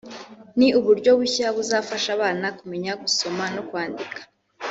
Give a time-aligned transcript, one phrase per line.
[0.57, 4.19] ni uburyo bushya buzafasha abana kumenya gusoma no kwandika